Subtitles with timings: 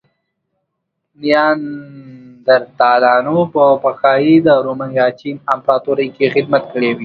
[1.21, 3.37] نیاندرتالانو
[3.81, 6.99] به ښايي د روم یا چین امپراتورۍ کې خدمت کړی وی.